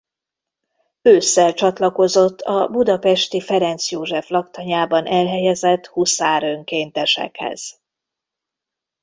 [1.01, 7.81] Ősszel csatlakozott a budapesti Ferenc József laktanyában elhelyezett huszár önkéntesekhez.